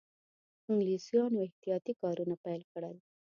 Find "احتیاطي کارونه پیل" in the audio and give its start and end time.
1.47-2.61